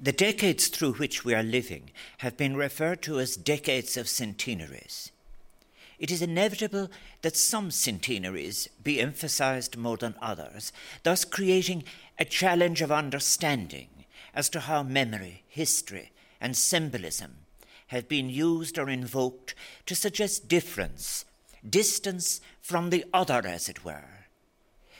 [0.00, 5.10] The decades through which we are living have been referred to as decades of centenaries.
[5.98, 6.88] It is inevitable
[7.22, 10.72] that some centenaries be emphasized more than others,
[11.02, 11.82] thus creating
[12.16, 13.88] a challenge of understanding
[14.34, 17.38] as to how memory, history, and symbolism
[17.88, 19.56] have been used or invoked
[19.86, 21.24] to suggest difference,
[21.68, 24.26] distance from the other, as it were.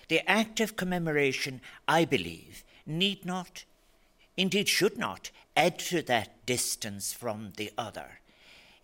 [0.09, 3.65] The act of commemoration, I believe, need not
[4.39, 8.21] indeed should not, add to that distance from the other.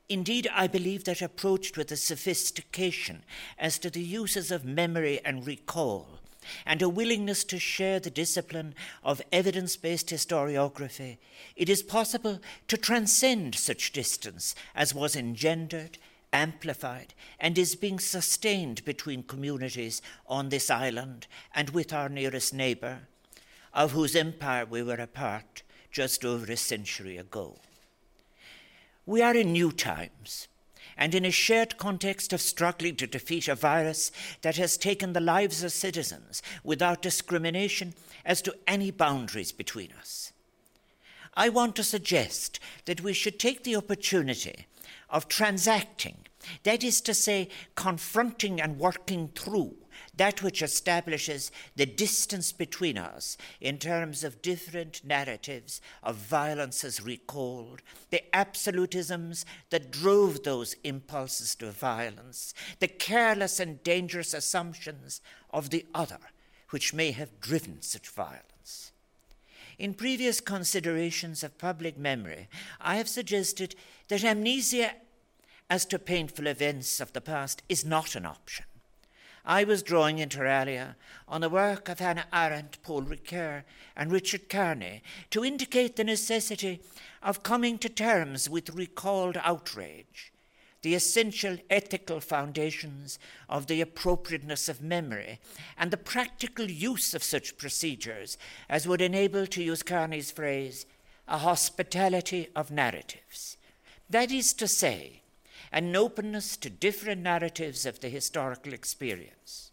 [0.08, 3.22] Indeed, I believe that approached with a sophistication
[3.58, 6.18] as to the uses of memory and recall,
[6.66, 11.18] and a willingness to share the discipline of evidence based historiography,
[11.56, 15.96] it is possible to transcend such distance as was engendered,
[16.32, 23.02] amplified, and is being sustained between communities on this island and with our nearest neighbour,
[23.74, 27.56] of whose empire we were a part just over a century ago.
[29.04, 30.48] We are in new times,
[30.96, 35.20] and in a shared context of struggling to defeat a virus that has taken the
[35.20, 37.94] lives of citizens without discrimination
[38.24, 40.32] as to any boundaries between us.
[41.36, 44.66] I want to suggest that we should take the opportunity
[45.10, 46.18] of transacting,
[46.62, 49.74] that is to say, confronting and working through
[50.16, 57.02] that which establishes the distance between us in terms of different narratives of violence as
[57.02, 65.20] recalled, the absolutisms that drove those impulses to violence, the careless and dangerous assumptions
[65.50, 66.18] of the other
[66.70, 68.92] which may have driven such violence.
[69.78, 72.48] In previous considerations of public memory,
[72.80, 73.74] I have suggested
[74.08, 74.92] that amnesia
[75.68, 78.66] as to painful events of the past is not an option.
[79.44, 80.96] I was drawing inter alia
[81.28, 83.64] on the work of Hannah Arendt, Paul Ricoeur,
[83.94, 86.80] and Richard Kearney to indicate the necessity
[87.22, 90.32] of coming to terms with recalled outrage,
[90.80, 95.40] the essential ethical foundations of the appropriateness of memory,
[95.76, 98.38] and the practical use of such procedures
[98.68, 100.86] as would enable, to use Kearney's phrase,
[101.28, 103.58] a hospitality of narratives.
[104.08, 105.22] That is to say,
[105.74, 109.72] an openness to different narratives of the historical experience.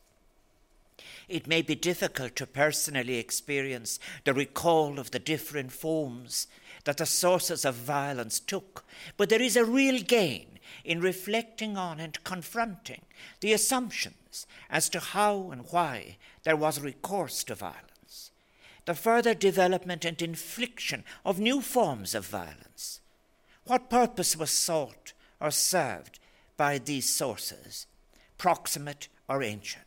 [1.29, 6.47] It may be difficult to personally experience the recall of the different forms
[6.85, 8.83] that the sources of violence took,
[9.15, 13.01] but there is a real gain in reflecting on and confronting
[13.39, 18.31] the assumptions as to how and why there was recourse to violence,
[18.85, 23.01] the further development and infliction of new forms of violence.
[23.65, 26.19] What purpose was sought are served
[26.55, 27.87] by these sources,
[28.37, 29.85] proximate or ancient.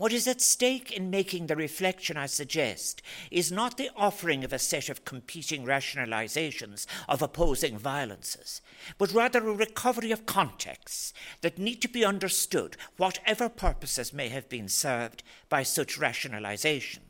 [0.00, 4.52] What is at stake in making the reflection I suggest is not the offering of
[4.54, 8.62] a set of competing rationalizations of opposing violences,
[8.96, 11.12] but rather a recovery of contexts
[11.42, 17.09] that need to be understood, whatever purposes may have been served by such rationalizations.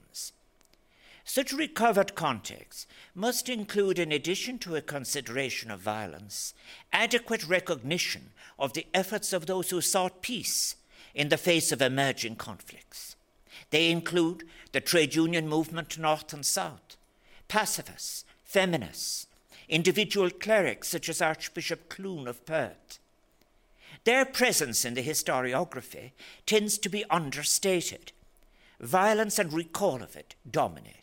[1.33, 6.55] Such recovered context must include, in addition to a consideration of violence,
[6.93, 10.75] adequate recognition of the efforts of those who sought peace
[11.15, 13.15] in the face of emerging conflicts.
[13.71, 14.43] They include
[14.73, 16.97] the trade union movement north and south,
[17.47, 19.29] pacifists, feminists,
[19.69, 22.99] individual clerics such as Archbishop Clune of Perth.
[24.03, 26.11] Their presence in the historiography
[26.45, 28.11] tends to be understated.
[28.81, 31.00] Violence and recall of it dominate.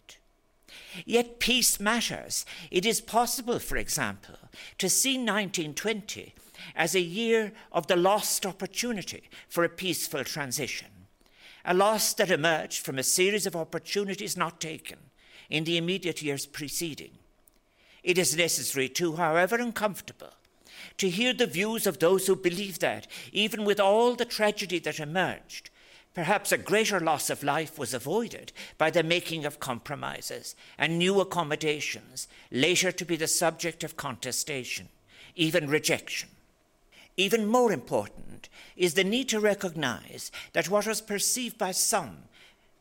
[1.05, 2.45] Yet peace matters.
[2.71, 4.35] It is possible, for example,
[4.77, 6.33] to see 1920
[6.75, 10.87] as a year of the lost opportunity for a peaceful transition,
[11.65, 14.97] a loss that emerged from a series of opportunities not taken
[15.49, 17.11] in the immediate years preceding.
[18.03, 20.33] It is necessary, too, however uncomfortable,
[20.97, 24.99] to hear the views of those who believe that, even with all the tragedy that
[24.99, 25.69] emerged,
[26.17, 31.19] Perhaps a greater loss of life was avoided by the making of compromises and new
[31.21, 34.89] accommodations, later to be the subject of contestation,
[35.35, 36.29] even rejection.
[37.17, 42.23] Even more important is the need to recognize that what was perceived by some,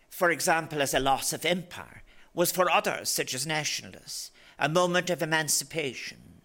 [0.08, 5.10] for example, as a loss of empire, was for others, such as nationalists, a moment
[5.10, 6.40] of emancipation,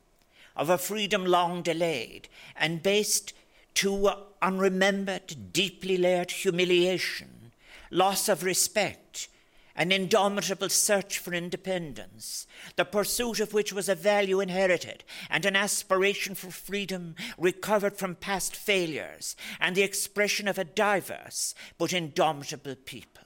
[0.58, 2.28] of a freedom long delayed
[2.58, 3.32] and based
[3.76, 7.52] to unremembered, deeply layered humiliation,
[7.90, 9.28] loss of respect,
[9.76, 12.46] an indomitable search for independence,
[12.76, 18.16] the pursuit of which was a value inherited, and an aspiration for freedom recovered from
[18.16, 23.24] past failures, and the expression of a diverse but indomitable people.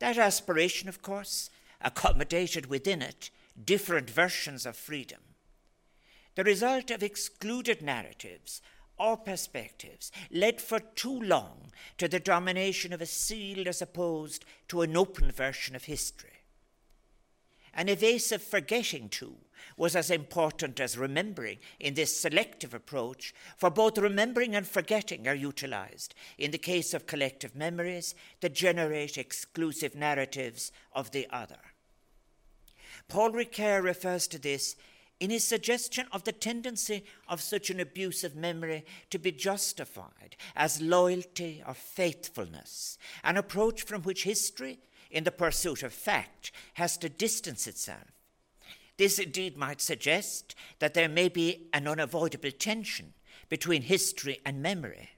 [0.00, 1.50] That aspiration, of course,
[1.80, 3.30] accommodated within it
[3.64, 5.20] different versions of freedom.
[6.34, 8.62] The result of excluded narratives
[8.98, 14.82] or perspectives led for too long to the domination of a sealed as opposed to
[14.82, 16.30] an open version of history.
[17.74, 19.36] An evasive forgetting, too,
[19.76, 25.34] was as important as remembering in this selective approach, for both remembering and forgetting are
[25.34, 31.60] utilized in the case of collective memories that generate exclusive narratives of the other.
[33.08, 34.74] Paul Ricoeur refers to this
[35.20, 40.36] in his suggestion of the tendency of such an abuse of memory to be justified
[40.54, 44.78] as loyalty or faithfulness, an approach from which history,
[45.10, 48.12] in the pursuit of fact, has to distance itself.
[48.96, 53.14] This indeed might suggest that there may be an unavoidable tension
[53.48, 55.10] between history and memory.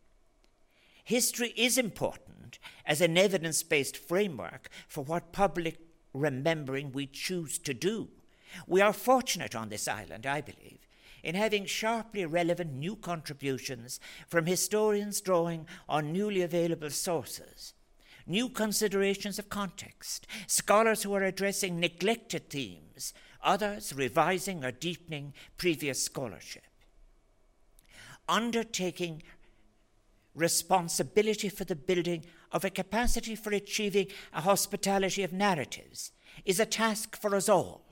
[1.04, 5.78] History is important as an evidence based framework for what public
[6.12, 8.08] remembering we choose to do.
[8.66, 10.86] We are fortunate on this island, I believe,
[11.22, 17.74] in having sharply relevant new contributions from historians drawing on newly available sources,
[18.26, 23.12] new considerations of context, scholars who are addressing neglected themes,
[23.42, 26.62] others revising or deepening previous scholarship.
[28.28, 29.22] Undertaking
[30.34, 36.12] responsibility for the building of a capacity for achieving a hospitality of narratives
[36.44, 37.89] is a task for us all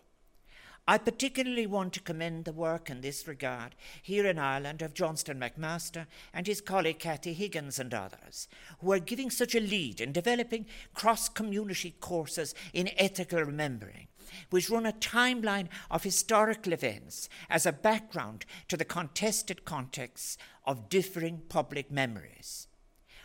[0.89, 5.39] I particularly want to commend the work in this regard here in Ireland of Johnston
[5.39, 8.49] McMaster and his colleague Cathy Higgins and others,
[8.81, 10.65] who are giving such a lead in developing
[10.95, 14.09] cross community courses in ethical remembering,
[14.49, 20.89] which run a timeline of historical events as a background to the contested contexts of
[20.89, 22.67] differing public memories.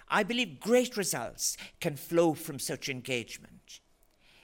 [0.09, 3.79] I believe great results can flow from such engagement.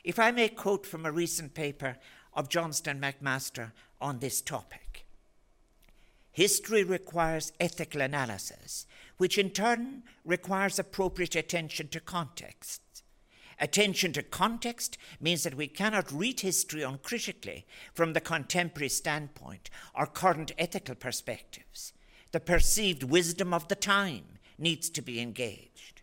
[0.06, 1.98] If I may quote from a recent paper
[2.40, 5.06] of Johnston McMaster on this topic.
[6.32, 8.88] History requires ethical analysis,
[9.18, 12.82] which in turn requires appropriate attention to context.
[13.60, 20.06] Attention to context means that we cannot read history uncritically from the contemporary standpoint or
[20.06, 21.92] current ethical perspectives.
[22.32, 25.99] The perceived wisdom of the time needs to be engaged.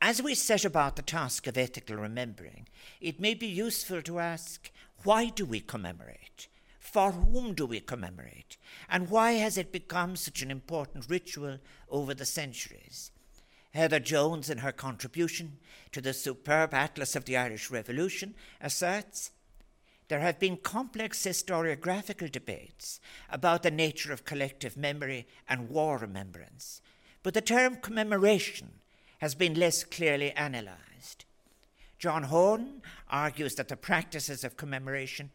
[0.00, 2.68] As we set about the task of ethical remembering,
[3.00, 4.70] it may be useful to ask
[5.02, 6.46] why do we commemorate?
[6.78, 8.56] For whom do we commemorate?
[8.88, 11.58] And why has it become such an important ritual
[11.90, 13.10] over the centuries?
[13.74, 15.58] Heather Jones, in her contribution
[15.92, 19.32] to the superb Atlas of the Irish Revolution, asserts
[20.06, 26.80] there have been complex historiographical debates about the nature of collective memory and war remembrance,
[27.22, 28.80] but the term commemoration
[29.18, 31.24] has been less clearly analysed.
[31.98, 35.30] John Horne argues that the practices of commemoration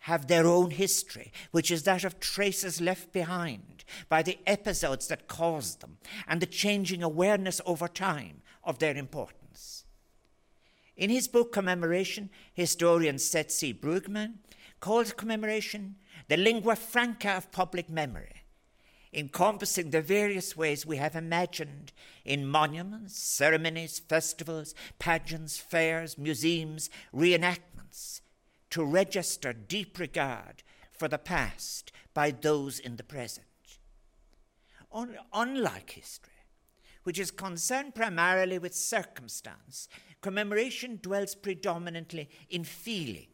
[0.00, 5.28] have their own history, which is that of traces left behind by the episodes that
[5.28, 9.84] caused them and the changing awareness over time of their importance.
[10.96, 13.72] In his book Commemoration, historian Seth C.
[13.72, 14.34] Bruggeman
[14.80, 15.96] calls commemoration
[16.28, 18.37] the lingua franca of public memory
[19.12, 21.92] encompassing the various ways we have imagined
[22.24, 28.20] in monuments, ceremonies, festivals, pageants, fairs, museums, reenactments,
[28.70, 33.46] to register deep regard for the past by those in the present.
[34.92, 36.32] Un- unlike history,
[37.04, 39.88] which is concerned primarily with circumstance,
[40.20, 43.28] commemoration dwells predominantly in feeling.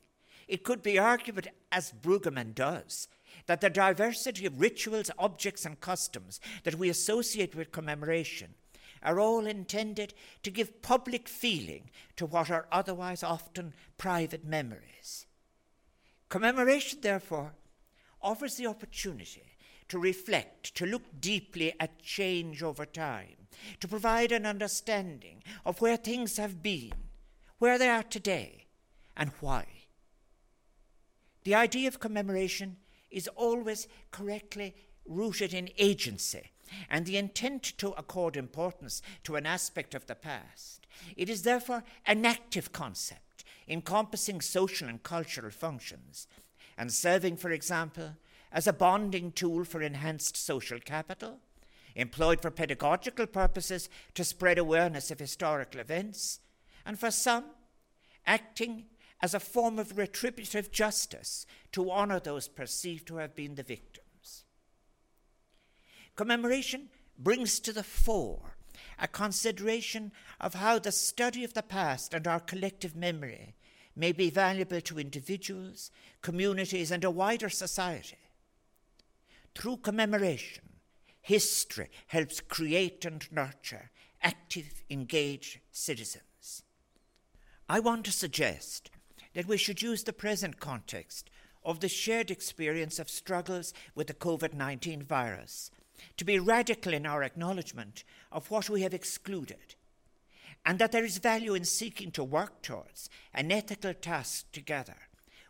[0.46, 3.08] It could be argued, as Bruggeman does,
[3.46, 8.54] that the diversity of rituals, objects, and customs that we associate with commemoration
[9.02, 15.26] are all intended to give public feeling to what are otherwise often private memories.
[16.28, 17.52] Commemoration, therefore,
[18.22, 19.44] offers the opportunity
[19.88, 23.46] to reflect, to look deeply at change over time,
[23.80, 26.92] to provide an understanding of where things have been,
[27.58, 28.64] where they are today,
[29.16, 29.66] and why.
[31.44, 32.78] The idea of commemoration
[33.14, 34.75] is always correctly
[35.06, 36.50] rooted in agency
[36.90, 40.87] and the intent to accord importance to an aspect of the past.
[41.16, 46.26] It is therefore an active concept encompassing social and cultural functions
[46.76, 48.16] and serving, for example,
[48.52, 51.38] as a bonding tool for enhanced social capital,
[51.94, 56.40] employed for pedagogical purposes to spread awareness of historical events,
[56.85, 57.44] and for some,
[58.26, 58.85] acting
[59.25, 64.45] as a form of retributive justice to honor those perceived to have been the victims.
[66.14, 68.59] Commemoration brings to the fore
[68.99, 70.12] a consideration
[70.43, 73.54] of how the study of the past and our collective memory
[73.97, 75.90] may be valuable to individuals,
[76.21, 78.19] communities, and a wider society.
[79.54, 80.64] Through commemoration,
[81.23, 83.90] history helps create and nurture
[84.23, 86.62] active, engaged citizens.
[87.71, 88.90] I want to suggest
[89.34, 91.30] that we should use the present context
[91.64, 95.70] of the shared experience of struggles with the COVID 19 virus
[96.16, 99.74] to be radical in our acknowledgement of what we have excluded,
[100.66, 104.96] and that there is value in seeking to work towards an ethical task together,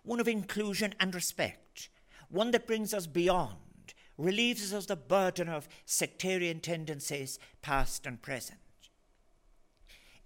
[0.02, 1.88] one of inclusion and respect,
[2.28, 8.22] one that brings us beyond, relieves us of the burden of sectarian tendencies, past and
[8.22, 8.58] present.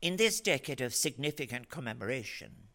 [0.00, 2.67] In this decade of significant commemoration,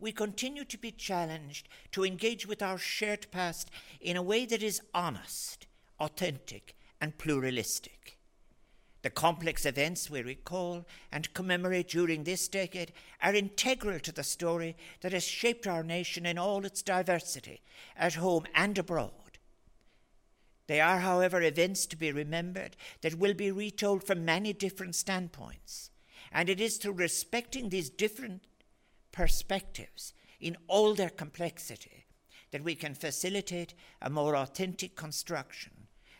[0.00, 4.62] we continue to be challenged to engage with our shared past in a way that
[4.62, 5.66] is honest,
[5.98, 8.18] authentic, and pluralistic.
[9.02, 14.76] The complex events we recall and commemorate during this decade are integral to the story
[15.00, 17.60] that has shaped our nation in all its diversity,
[17.96, 19.12] at home and abroad.
[20.66, 25.90] They are, however, events to be remembered that will be retold from many different standpoints,
[26.30, 28.42] and it is through respecting these different
[29.12, 32.04] perspectives in all their complexity
[32.50, 35.72] that we can facilitate a more authentic construction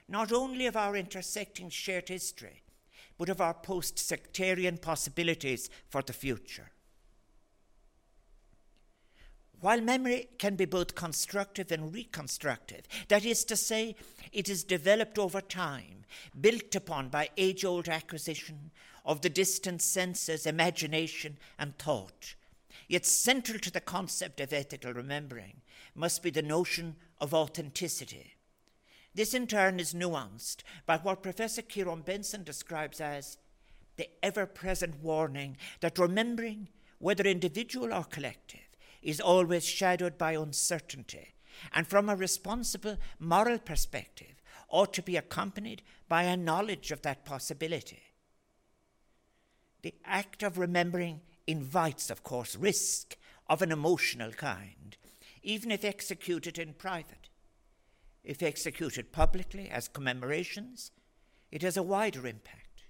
[0.09, 2.63] not only of our intersecting shared history,
[3.19, 6.71] but of our post sectarian possibilities for the future.
[9.61, 13.97] While memory can be both constructive and reconstructive, that is to say,
[14.33, 16.05] it is developed over time,
[16.41, 18.71] built upon by age old acquisition
[19.05, 22.37] of the distant senses, imagination, and thought.
[22.89, 25.61] Yet central to the concept of ethical remembering
[25.95, 28.35] must be the notion of authenticity.
[29.15, 33.37] This, in turn, is nuanced by what Professor Ciarán Benson describes as
[33.97, 36.69] the ever present warning that remembering,
[36.99, 38.61] whether individual or collective,
[39.03, 41.35] is always shadowed by uncertainty,
[41.73, 47.25] and from a responsible moral perspective, ought to be accompanied by a knowledge of that
[47.25, 48.03] possibility.
[49.83, 53.17] The act of remembering invites, of course, risk
[53.49, 54.97] of an emotional kind,
[55.43, 57.31] even if executed in private.
[58.23, 60.93] If executed publicly as commemorations,
[61.51, 62.85] it has a wider impact.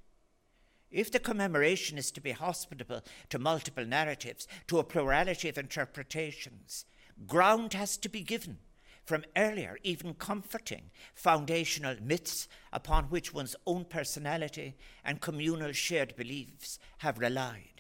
[0.91, 6.85] If the commemoration is to be hospitable to multiple narratives, to a plurality of interpretations,
[7.27, 8.59] ground has to be given
[9.05, 14.75] from earlier, even comforting, foundational myths upon which one's own personality
[15.05, 17.78] and communal shared beliefs have relied.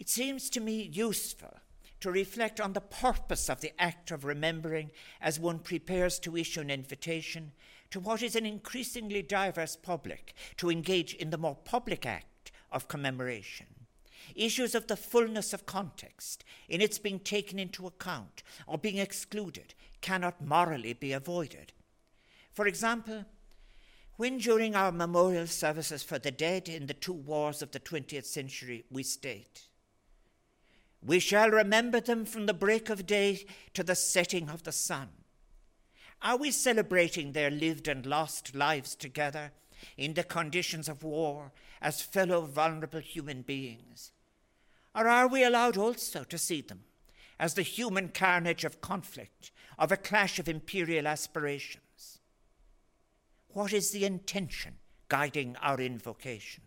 [0.00, 1.58] It seems to me useful
[2.00, 6.62] to reflect on the purpose of the act of remembering as one prepares to issue
[6.62, 7.52] an invitation
[7.90, 12.88] to what is an increasingly diverse public to engage in the more public act of
[12.88, 13.66] commemoration.
[14.34, 19.74] Issues of the fullness of context in its being taken into account or being excluded
[20.00, 21.74] cannot morally be avoided.
[22.52, 23.26] For example,
[24.16, 28.24] when during our memorial services for the dead in the two wars of the 20th
[28.24, 29.66] century we state,
[31.04, 35.08] we shall remember them from the break of day to the setting of the sun.
[36.22, 39.52] Are we celebrating their lived and lost lives together
[39.96, 44.12] in the conditions of war as fellow vulnerable human beings?
[44.94, 46.84] Or are we allowed also to see them
[47.38, 52.18] as the human carnage of conflict, of a clash of imperial aspirations?
[53.48, 54.74] What is the intention
[55.08, 56.64] guiding our invocation?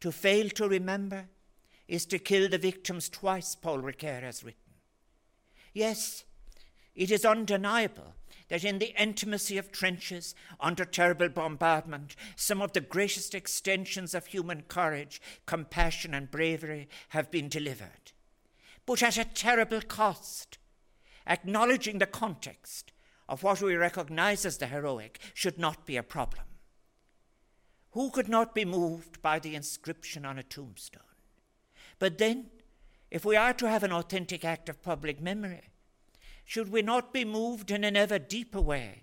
[0.00, 1.28] To fail to remember
[1.88, 4.60] is to kill the victims twice, Paul Ricoeur has written.
[5.72, 6.24] Yes,
[6.94, 8.14] it is undeniable
[8.48, 14.26] that in the intimacy of trenches under terrible bombardment, some of the greatest extensions of
[14.26, 18.12] human courage, compassion, and bravery have been delivered.
[18.86, 20.58] But at a terrible cost.
[21.26, 22.92] Acknowledging the context
[23.28, 26.44] of what we recognize as the heroic should not be a problem.
[27.90, 31.02] Who could not be moved by the inscription on a tombstone?
[31.98, 32.46] But then,
[33.10, 35.70] if we are to have an authentic act of public memory,
[36.44, 39.02] should we not be moved in an ever deeper way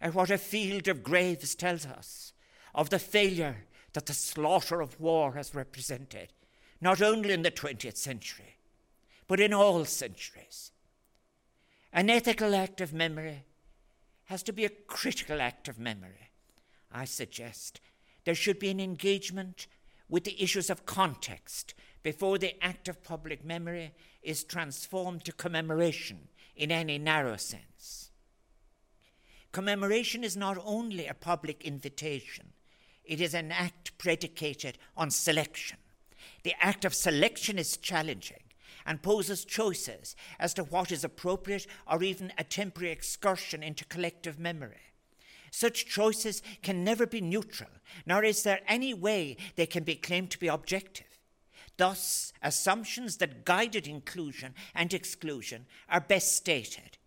[0.00, 2.32] at what a field of graves tells us
[2.74, 6.32] of the failure that the slaughter of war has represented,
[6.80, 8.56] not only in the 20th century,
[9.28, 10.70] but in all centuries?
[11.92, 13.44] An ethical act of memory
[14.26, 16.30] has to be a critical act of memory.
[16.92, 17.80] I suggest
[18.24, 19.66] there should be an engagement
[20.08, 23.92] with the issues of context before the act of public memory
[24.22, 28.10] is transformed to commemoration in any narrow sense.
[29.52, 32.52] Commemoration is not only a public invitation,
[33.04, 35.78] it is an act predicated on selection,
[36.42, 38.42] The act of selection is challenging
[38.86, 44.38] and poses choices as to what is appropriate or even a temporary excursion into collective
[44.38, 44.80] memory.
[45.50, 47.70] Such choices can never be neutral,
[48.06, 51.06] nor is there any way they can be claimed to be objective.
[51.80, 56.98] Thus, assumptions that guided inclusion and exclusion are best stated.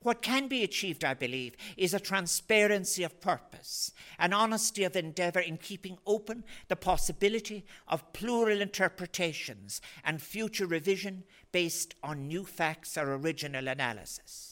[0.00, 5.40] What can be achieved, I believe, is a transparency of purpose, an honesty of endeavour
[5.40, 12.96] in keeping open the possibility of plural interpretations and future revision based on new facts
[12.96, 14.49] or original analysis.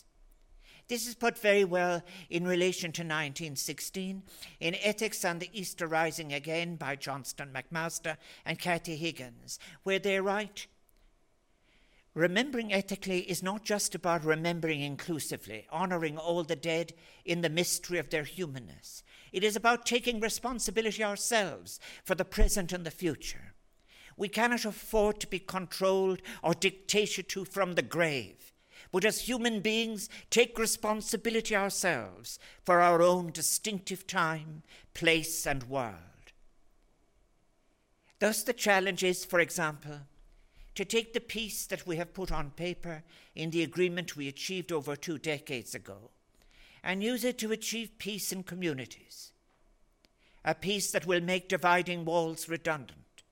[0.89, 4.23] This is put very well in relation to 1916
[4.59, 8.17] in Ethics and the Easter Rising Again by Johnston McMaster
[8.47, 10.67] and Cathy Higgins, where they write
[12.15, 17.99] Remembering ethically is not just about remembering inclusively, honoring all the dead in the mystery
[17.99, 19.05] of their humanness.
[19.31, 23.53] It is about taking responsibility ourselves for the present and the future.
[24.17, 28.55] We cannot afford to be controlled or dictated to from the grave
[28.91, 34.63] but as human beings take responsibility ourselves for our own distinctive time,
[34.95, 35.95] place, and world.
[38.19, 40.01] Thus, the challenge is, for example,
[40.75, 43.03] to take the peace that we have put on paper
[43.35, 46.11] in the agreement we achieved over two decades ago
[46.83, 49.33] and use it to achieve peace in communities.
[50.45, 53.25] A peace that will make dividing walls redundant,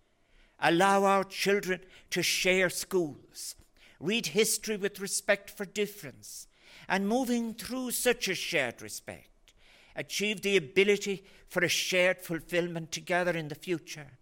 [0.61, 3.55] allow our children to share schools,
[4.01, 6.47] read history with respect for difference,
[6.89, 9.55] and moving through such a shared respect,
[9.95, 14.19] achieve the ability for a shared fulfillment together in the future,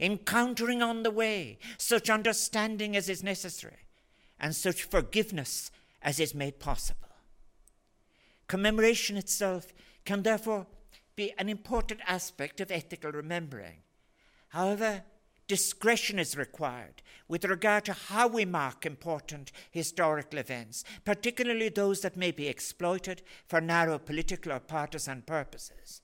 [0.00, 3.78] encountering on the way such understanding as is necessary
[4.38, 5.70] and such forgiveness
[6.02, 7.08] as is made possible.
[8.46, 9.72] Commemoration itself
[10.04, 10.66] can therefore
[11.16, 13.78] be an important aspect of ethical remembering.
[14.50, 15.02] However,
[15.48, 22.16] discretion is required with regard to how we mark important historical events, particularly those that
[22.16, 26.02] may be exploited for narrow political or partisan purposes.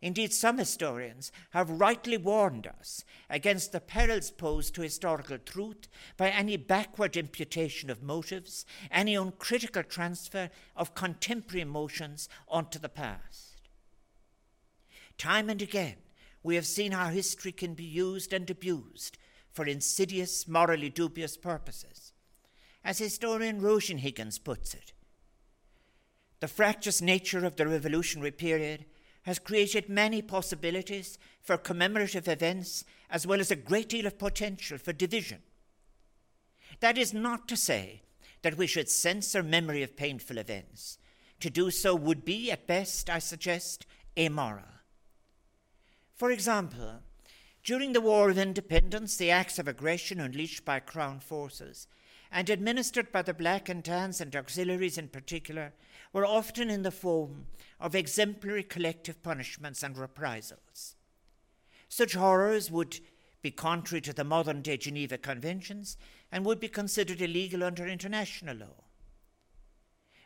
[0.00, 6.30] Indeed, some historians have rightly warned us against the perils posed to historical truth by
[6.30, 13.56] any backward imputation of motives, any uncritical transfer of contemporary emotions onto the past.
[15.16, 15.96] Time and again,
[16.48, 19.18] we have seen how history can be used and abused
[19.52, 22.14] for insidious, morally dubious purposes.
[22.82, 24.94] As historian Roisin Higgins puts it,
[26.40, 28.86] the fractious nature of the revolutionary period
[29.24, 34.78] has created many possibilities for commemorative events as well as a great deal of potential
[34.78, 35.42] for division.
[36.80, 38.00] That is not to say
[38.40, 40.96] that we should censor memory of painful events.
[41.40, 43.84] To do so would be, at best, I suggest,
[44.16, 44.77] amoral.
[46.18, 47.00] For example,
[47.62, 51.86] during the War of Independence, the acts of aggression unleashed by Crown forces
[52.32, 55.72] and administered by the Black and Tans and auxiliaries in particular
[56.12, 57.46] were often in the form
[57.78, 60.96] of exemplary collective punishments and reprisals.
[61.88, 62.98] Such horrors would
[63.40, 65.96] be contrary to the modern day Geneva Conventions
[66.32, 68.84] and would be considered illegal under international law.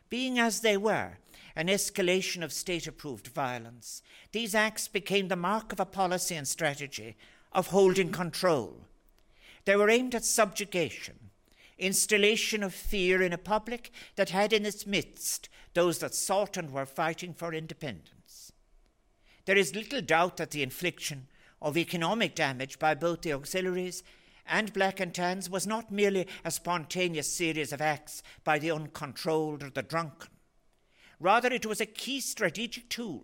[0.09, 1.19] Being as they were,
[1.55, 6.47] an escalation of state approved violence, these acts became the mark of a policy and
[6.47, 7.15] strategy
[7.51, 8.87] of holding control.
[9.65, 11.29] They were aimed at subjugation,
[11.77, 16.71] installation of fear in a public that had in its midst those that sought and
[16.71, 18.51] were fighting for independence.
[19.45, 21.27] There is little doubt that the infliction
[21.61, 24.03] of economic damage by both the auxiliaries
[24.45, 29.63] and black and tans was not merely a spontaneous series of acts by the uncontrolled
[29.63, 30.29] or the drunken.
[31.19, 33.23] Rather, it was a key strategic tool,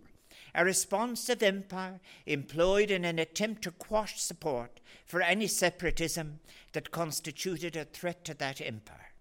[0.54, 6.40] a responsive empire employed in an attempt to quash support for any separatism
[6.72, 9.12] that constituted a threat to that empire.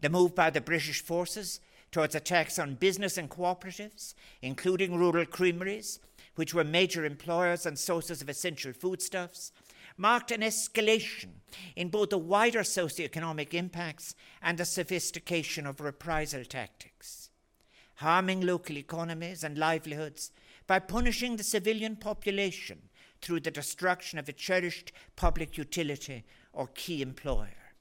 [0.00, 6.00] The move by the British forces towards attacks on business and cooperatives, including rural creameries,
[6.34, 9.52] which were major employers and sources of essential foodstuffs,
[9.96, 11.30] marked an escalation
[11.74, 17.27] in both the wider socio-economic impacts and the sophistication of reprisal tactics
[17.98, 20.30] harming local economies and livelihoods
[20.68, 22.78] by punishing the civilian population
[23.20, 27.74] through the destruction of a cherished public utility or key employer.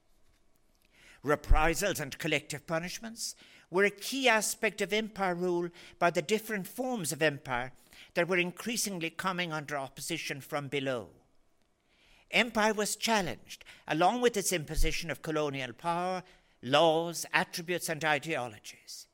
[1.21, 3.35] Reprisals and collective punishments
[3.69, 7.71] were a key aspect of empire rule by the different forms of empire
[8.15, 11.09] that were increasingly coming under opposition from below.
[12.31, 16.23] Empire was challenged, along with its imposition of colonial power,
[16.63, 19.06] laws, attributes, and ideologies.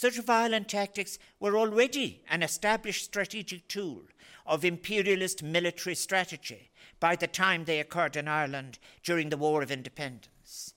[0.00, 4.04] Such violent tactics were already an established strategic tool
[4.46, 9.72] of imperialist military strategy, by the time they occurred in Ireland during the War of
[9.72, 10.72] Independence.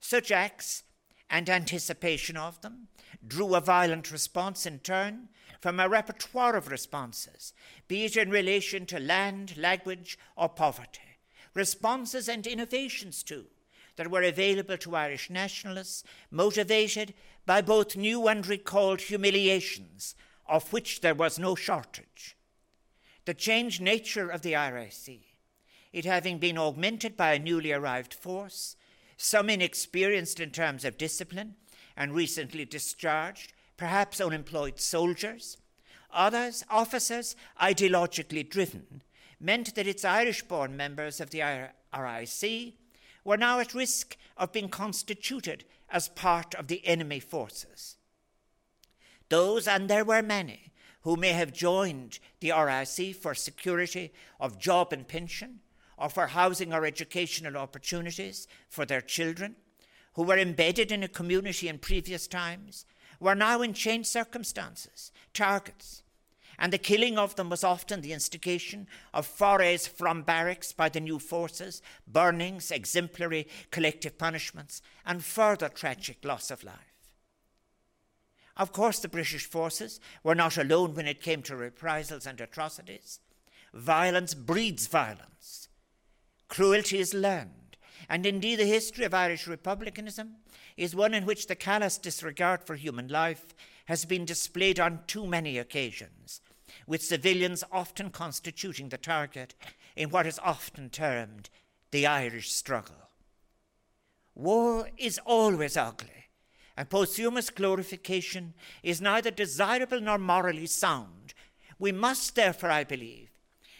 [0.00, 0.84] Such acts
[1.28, 2.88] and anticipation of them
[3.28, 5.28] drew a violent response in turn
[5.60, 7.52] from a repertoire of responses,
[7.88, 11.18] be it in relation to land, language, or poverty.
[11.52, 13.48] Responses and innovations, too,
[13.96, 17.12] that were available to Irish nationalists, motivated
[17.46, 20.14] by both new and recalled humiliations,
[20.46, 22.36] of which there was no shortage.
[23.24, 25.20] The changed nature of the RIC,
[25.92, 28.76] it having been augmented by a newly arrived force,
[29.16, 31.54] some inexperienced in terms of discipline
[31.96, 35.56] and recently discharged, perhaps unemployed soldiers,
[36.12, 39.02] others officers ideologically driven,
[39.40, 41.42] meant that its Irish born members of the
[41.96, 42.74] RIC
[43.24, 47.96] were now at risk of being constituted as part of the enemy forces.
[49.28, 54.92] Those, and there were many, who may have joined the RIC for security of job
[54.92, 55.60] and pension,
[55.96, 59.54] or for housing or educational opportunities for their children,
[60.14, 62.84] who were embedded in a community in previous times,
[63.20, 66.02] were now in changed circumstances, targets,
[66.58, 71.00] and the killing of them was often the instigation of forays from barracks by the
[71.00, 76.94] new forces, burnings, exemplary collective punishments, and further tragic loss of life.
[78.56, 83.20] Of course, the British forces were not alone when it came to reprisals and atrocities.
[83.72, 85.68] Violence breeds violence.
[86.46, 87.76] Cruelty is learned,
[88.08, 90.36] and indeed the history of Irish republicanism
[90.76, 93.46] is one in which the callous disregard for human life
[93.86, 96.40] has been displayed on too many occasions,
[96.86, 99.54] with civilians often constituting the target
[99.96, 101.50] in what is often termed
[101.90, 103.10] the Irish struggle.
[104.34, 106.26] War is always ugly,
[106.76, 111.34] and posthumous glorification is neither desirable nor morally sound.
[111.78, 113.30] We must, therefore, I believe,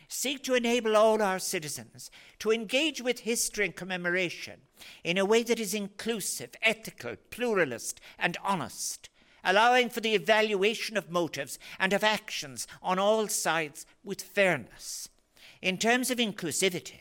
[0.06, 4.60] seek to enable all our citizens to engage with history and commemoration
[5.02, 9.08] in a way that is inclusive, ethical, pluralist, and honest,
[9.44, 15.08] allowing for the evaluation of motives and of actions on all sides with fairness.
[15.60, 17.00] In terms of inclusivity,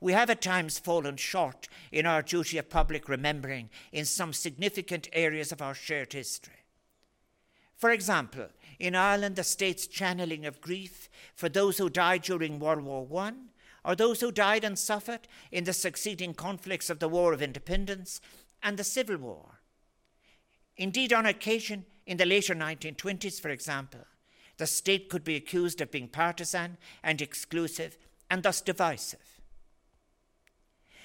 [0.00, 5.08] we have at times fallen short in our duty of public remembering in some significant
[5.12, 6.64] areas of our shared history.
[7.76, 12.82] For example, in Ireland, the state's channeling of grief for those who died during World
[12.82, 13.32] War I,
[13.84, 18.20] or those who died and suffered in the succeeding conflicts of the War of Independence
[18.62, 19.57] and the Civil War.
[20.78, 24.06] Indeed, on occasion, in the later 1920s, for example,
[24.56, 27.98] the state could be accused of being partisan and exclusive
[28.30, 29.40] and thus divisive.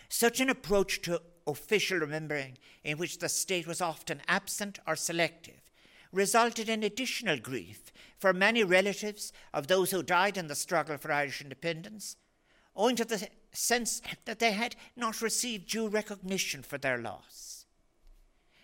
[0.10, 5.60] Such an approach to official remembering, in which the state was often absent or selective,
[6.12, 11.12] resulted in additional grief for many relatives of those who died in the struggle for
[11.12, 12.16] Irish independence,
[12.76, 17.53] owing to the sense that they had not received due recognition for their loss.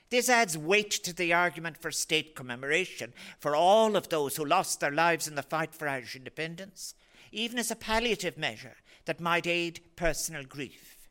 [0.09, 4.79] This adds weight to the argument for state commemoration for all of those who lost
[4.79, 6.95] their lives in the fight for Irish independence,
[7.31, 11.07] even as a palliative measure that might aid personal grief.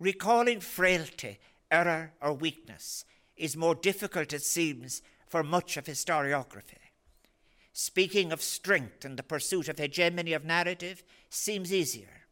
[0.00, 1.38] Recalling frailty,
[1.70, 3.04] error, or weakness
[3.36, 6.78] is more difficult, it seems, for much of historiography.
[7.72, 12.26] Speaking of strength and the pursuit of hegemony of narrative seems easier.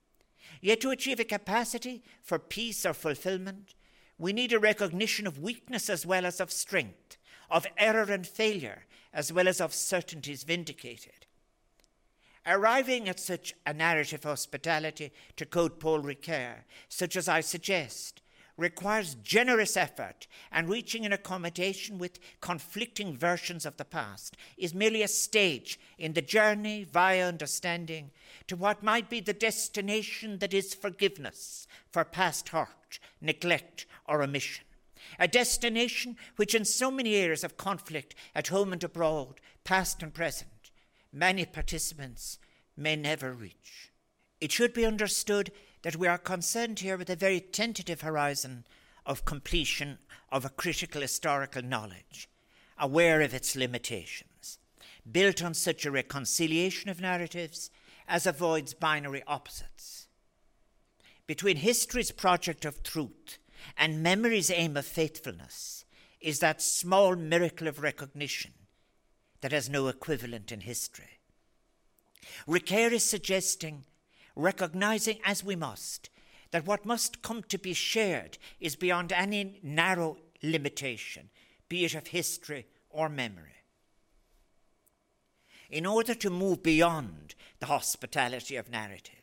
[0.61, 3.75] Yet to achieve a capacity for peace or fulfillment,
[4.19, 7.17] we need a recognition of weakness as well as of strength,
[7.51, 11.27] of error and failure as well as of certainties vindicated.
[12.47, 18.23] Arriving at such a narrative hospitality, to quote Paul Ricoeur, such as I suggest,
[18.57, 25.03] requires generous effort, and reaching an accommodation with conflicting versions of the past is merely
[25.03, 28.11] a stage in the journey via understanding
[28.49, 34.27] to what might be the destination that is forgiveness for past hurt, neglect, or a
[34.27, 34.65] mission.
[35.19, 40.13] A destination which, in so many areas of conflict at home and abroad, past and
[40.13, 40.71] present,
[41.13, 42.39] many participants
[42.77, 43.93] may never reach.
[44.41, 48.65] It should be understood that we are concerned here with a very tentative horizon
[49.07, 49.99] of completion
[50.31, 52.29] of a critical historical knowledge,
[52.79, 54.59] aware of its limitations,
[55.11, 57.71] built on such a reconciliation of narratives
[58.07, 60.09] as avoids binary opposites.
[61.27, 63.39] Between history's project of truth
[63.77, 65.85] and memory's aim of faithfulness
[66.21, 68.53] is that small miracle of recognition
[69.41, 71.21] that has no equivalent in history.
[72.47, 73.85] Ricoeur is suggesting
[74.35, 76.11] recognizing as we must
[76.51, 81.29] that what must come to be shared is beyond any narrow limitation,
[81.69, 83.59] be it of history or memory.
[85.71, 89.18] in order to move beyond the hospitality of narrative.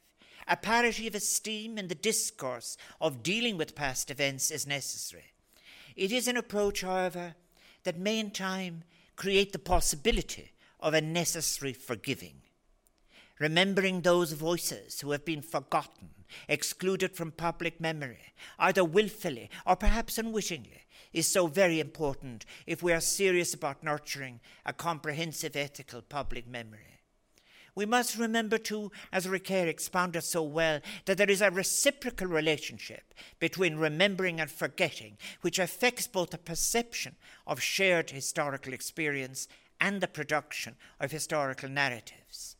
[0.47, 5.33] A parity of esteem in the discourse of dealing with past events is necessary.
[5.95, 7.35] It is an approach, however,
[7.83, 8.83] that may in time
[9.15, 12.41] create the possibility of a necessary forgiving.
[13.39, 16.09] Remembering those voices who have been forgotten,
[16.47, 22.91] excluded from public memory, either wilfully or perhaps unwittingly, is so very important if we
[22.91, 26.94] are serious about nurturing a comprehensive ethical public memory.
[27.75, 33.13] We must remember, too, as Ricoeur expounded so well, that there is a reciprocal relationship
[33.39, 39.49] between remembering and forgetting, which affects both the perception of shared historical experience
[39.81, 42.55] and the production of historical narratives.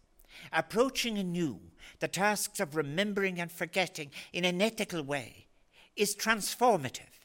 [0.52, 1.62] Approaching anew
[2.00, 5.48] the tasks of remembering and forgetting in an ethical way
[5.96, 7.24] is transformative.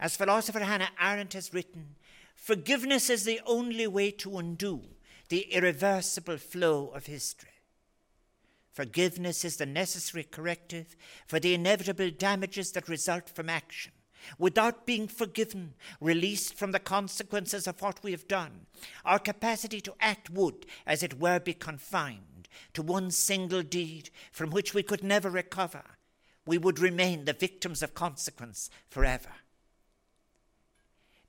[0.00, 1.94] As philosopher Hannah Arendt has written,
[2.34, 4.82] forgiveness is the only way to undo
[5.32, 7.62] the irreversible flow of history.
[8.70, 10.94] Forgiveness is the necessary corrective
[11.26, 13.92] for the inevitable damages that result from action.
[14.38, 18.66] Without being forgiven, released from the consequences of what we have done,
[19.06, 24.50] our capacity to act would, as it were, be confined to one single deed from
[24.50, 25.82] which we could never recover.
[26.44, 29.32] We would remain the victims of consequence forever.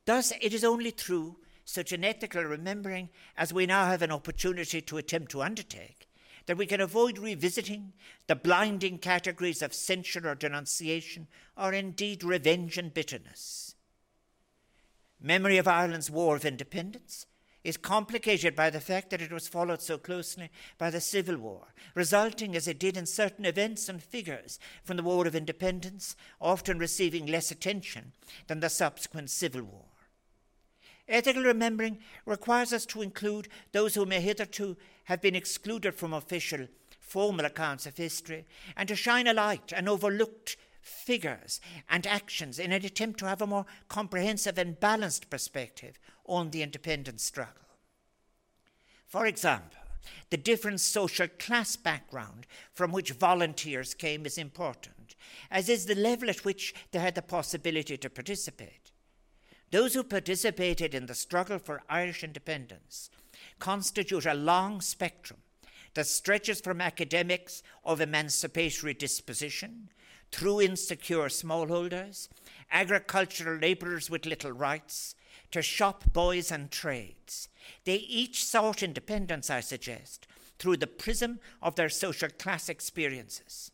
[0.04, 4.82] Thus, it is only through such an ethical remembering as we now have an opportunity
[4.82, 6.08] to attempt to undertake,
[6.46, 7.94] that we can avoid revisiting
[8.28, 13.76] the blinding categories of censure or denunciation, or indeed revenge and bitterness.
[15.22, 17.26] Memory of Ireland's War of Independence
[17.64, 21.68] is complicated by the fact that it was followed so closely by the Civil War,
[21.96, 26.78] resulting as it did in certain events and figures from the War of Independence, often
[26.78, 28.12] receiving less attention
[28.48, 29.86] than the subsequent Civil War.
[31.08, 36.68] Ethical remembering requires us to include those who may hitherto have been excluded from official,
[37.00, 38.46] formal accounts of history,
[38.78, 43.42] and to shine a light on overlooked figures and actions in an attempt to have
[43.42, 47.54] a more comprehensive and balanced perspective on the independence struggle.
[49.06, 49.80] For example,
[50.30, 55.16] the different social class background from which volunteers came is important,
[55.52, 58.83] as is the level at which they had the possibility to participate.
[59.74, 63.10] Those who participated in the struggle for Irish independence
[63.58, 65.40] constitute a long spectrum
[65.96, 69.90] that stretches from academics of emancipatory disposition
[70.32, 72.30] through insecure smallholders,
[72.72, 75.16] agricultural labourers with little rights,
[75.50, 77.50] to shop boys and trades.
[77.84, 80.28] They each sought independence, I suggest,
[80.60, 83.72] through the prism of their social class experiences.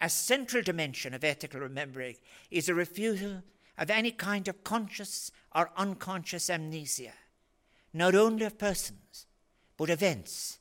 [0.00, 2.16] A central dimension of ethical remembering
[2.50, 3.42] is a refusal
[3.80, 7.14] of any kind of conscious or unconscious amnesia,
[7.94, 9.26] not only of persons,
[9.78, 10.58] but events.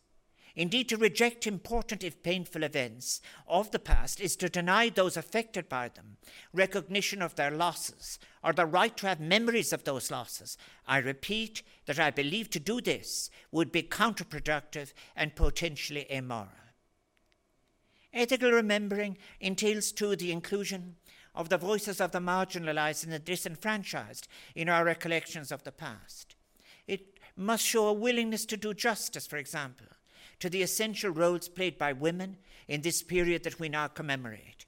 [0.55, 5.69] Indeed, to reject important, if painful, events of the past is to deny those affected
[5.69, 6.17] by them
[6.53, 10.57] recognition of their losses or the right to have memories of those losses.
[10.87, 16.49] I repeat that I believe to do this would be counterproductive and potentially immoral.
[18.13, 20.95] Ethical remembering entails, too, the inclusion
[21.39, 26.35] of the voices of the marginalized and the disenfranchised in our recollections of the past.
[26.85, 29.87] It must show a willingness to do justice, for example,
[30.41, 32.35] to the essential roles played by women
[32.67, 34.65] in this period that we now commemorate.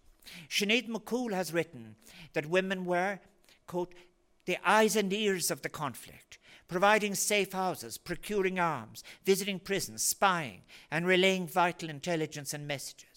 [0.50, 1.96] Sinead McCoole has written
[2.32, 3.20] that women were,
[3.68, 3.94] quote,
[4.46, 10.62] the eyes and ears of the conflict, providing safe houses, procuring arms, visiting prisons, spying,
[10.90, 13.11] and relaying vital intelligence and messages.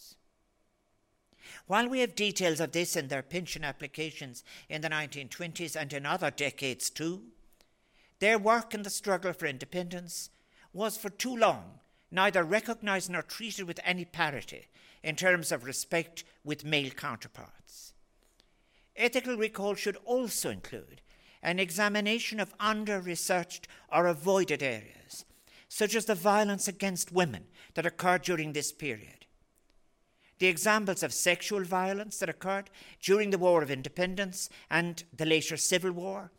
[1.66, 6.05] While we have details of this in their pension applications in the 1920s and in
[6.05, 7.22] other decades too,
[8.18, 10.31] their work in the struggle for independence
[10.72, 14.68] was for too long neither recognized nor treated with any parity
[15.03, 17.94] in terms of respect with male counterparts.
[18.94, 21.00] Ethical recall should also include
[21.42, 25.24] an examination of under researched or avoided areas,
[25.68, 29.24] such as the violence against women that occurred during this period
[30.38, 32.70] the examples of sexual violence that occurred
[33.01, 36.31] during the War of Independence and the later Civil War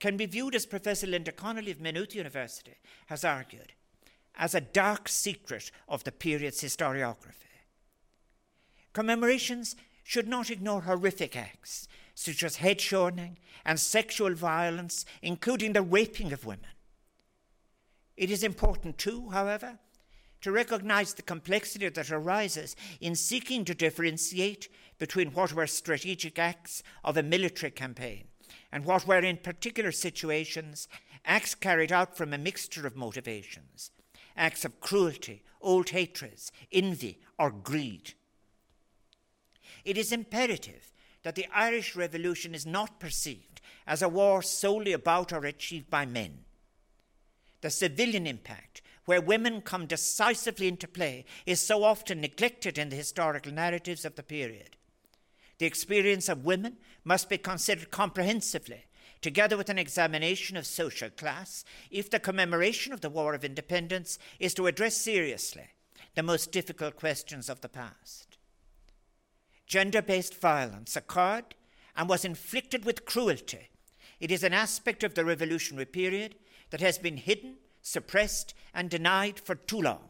[0.00, 2.74] can be viewed, as Professor Linda Connolly of Maynooth University
[3.06, 3.72] has argued,
[4.34, 7.62] as a dark secret of the period's historiography.
[8.92, 15.82] Commemorations should not ignore horrific acts such as head shortening and sexual violence, including the
[15.82, 16.66] raping of women.
[18.16, 19.78] It is important, too, however,
[20.44, 26.82] to recognize the complexity that arises in seeking to differentiate between what were strategic acts
[27.02, 28.24] of a military campaign
[28.70, 30.86] and what were, in particular situations,
[31.24, 33.90] acts carried out from a mixture of motivations,
[34.36, 38.12] acts of cruelty, old hatreds, envy, or greed.
[39.82, 45.32] It is imperative that the Irish Revolution is not perceived as a war solely about
[45.32, 46.40] or achieved by men.
[47.62, 52.96] The civilian impact, where women come decisively into play, is so often neglected in the
[52.96, 54.76] historical narratives of the period.
[55.58, 58.86] The experience of women must be considered comprehensively,
[59.20, 64.18] together with an examination of social class, if the commemoration of the War of Independence
[64.38, 65.68] is to address seriously
[66.14, 68.38] the most difficult questions of the past.
[69.66, 71.54] Gender based violence occurred
[71.96, 73.70] and was inflicted with cruelty.
[74.20, 76.36] It is an aspect of the revolutionary period
[76.70, 80.08] that has been hidden, suppressed, and denied for too long.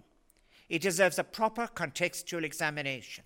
[0.68, 3.24] It deserves a proper contextual examination.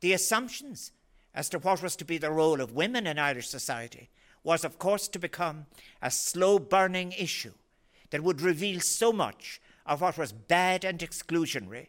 [0.00, 0.90] The assumptions
[1.34, 4.08] as to what was to be the role of women in Irish society
[4.42, 5.66] was, of course, to become
[6.00, 7.52] a slow burning issue
[8.10, 11.88] that would reveal so much of what was bad and exclusionary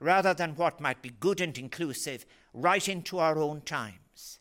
[0.00, 4.40] rather than what might be good and inclusive right into our own times.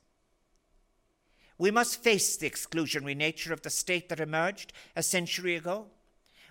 [1.60, 5.88] We must face the exclusionary nature of the state that emerged a century ago.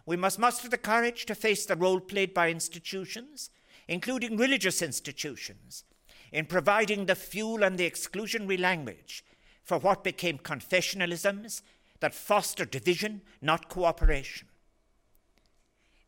[0.09, 3.51] We must muster the courage to face the role played by institutions,
[3.87, 5.85] including religious institutions,
[6.33, 9.23] in providing the fuel and the exclusionary language
[9.62, 11.61] for what became confessionalisms
[12.01, 14.49] that foster division, not cooperation.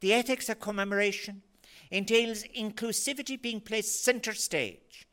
[0.01, 1.43] The ethics of commemoration
[1.91, 5.07] entails inclusivity being placed center stage,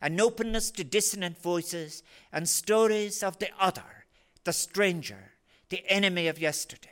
[0.00, 4.06] an openness to dissonant voices and stories of the other,
[4.44, 5.32] the stranger,
[5.68, 6.88] the enemy of yesterday.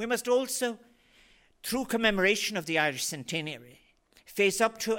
[0.00, 0.78] We must also,
[1.62, 3.80] through commemoration of the Irish centenary,
[4.24, 4.98] face up to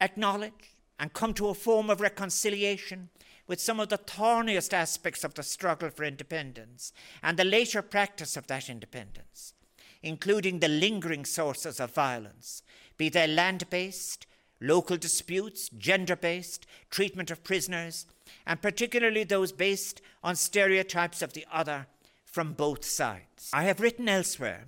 [0.00, 3.10] acknowledge and come to a form of reconciliation
[3.46, 6.92] with some of the thorniest aspects of the struggle for independence
[7.22, 9.54] and the later practice of that independence,
[10.02, 12.64] including the lingering sources of violence,
[12.96, 14.26] be they land based,
[14.60, 18.06] local disputes, gender based, treatment of prisoners,
[18.44, 21.86] and particularly those based on stereotypes of the other
[22.30, 23.50] from both sides.
[23.52, 24.66] I have written elsewhere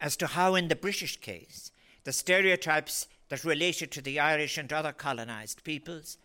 [0.00, 1.72] as to how, in the British case,
[2.04, 6.18] the stereotypes that related to the Irish and other colonized peoples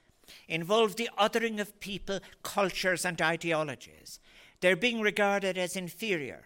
[0.47, 4.19] involved the othering of people, cultures, and ideologies.
[4.61, 6.45] They're being regarded as inferior.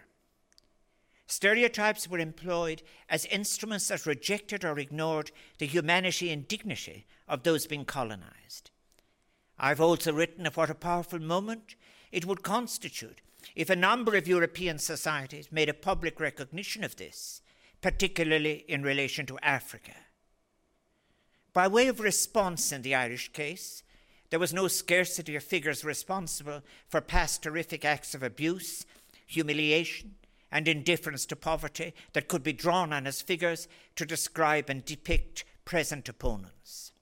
[1.26, 7.66] Stereotypes were employed as instruments that rejected or ignored the humanity and dignity of those
[7.66, 8.70] being colonized.
[9.58, 11.76] I've also written of what a powerful moment
[12.10, 13.20] it would constitute
[13.54, 17.42] if a number of European societies made a public recognition of this,
[17.80, 19.92] particularly in relation to Africa.
[21.52, 23.82] By way of response in the Irish case,
[24.30, 28.86] there was no scarcity of figures responsible for past terrific acts of abuse,
[29.26, 30.14] humiliation,
[30.52, 35.44] and indifference to poverty that could be drawn on as figures to describe and depict
[35.64, 36.92] present opponents.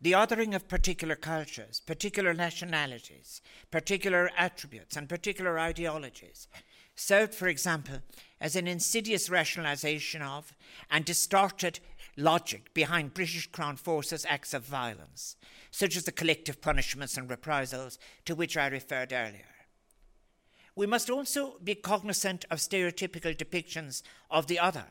[0.00, 6.48] The othering of particular cultures, particular nationalities, particular attributes, and particular ideologies
[6.94, 8.00] served, for example,
[8.40, 10.52] as an insidious rationalization of
[10.90, 11.80] and distorted
[12.16, 15.36] logic behind British Crown Forces' acts of violence,
[15.70, 19.55] such as the collective punishments and reprisals to which I referred earlier.
[20.76, 24.84] We must also be cognizant of stereotypical depictions of the other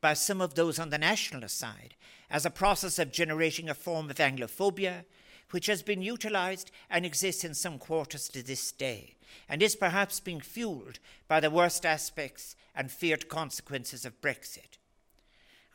[0.00, 1.96] by some of those on the nationalist side
[2.30, 5.04] as a process of generating a form of Anglophobia,
[5.50, 9.16] which has been utilized and exists in some quarters to this day,
[9.48, 14.78] and is perhaps being fueled by the worst aspects and feared consequences of Brexit.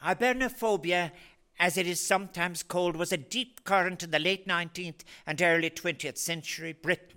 [0.02, 1.12] Hibernophobia,
[1.60, 5.70] as it is sometimes called, was a deep current in the late 19th and early
[5.70, 7.17] 20th century Britain.